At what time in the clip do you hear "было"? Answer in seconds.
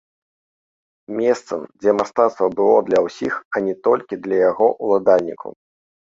2.61-2.79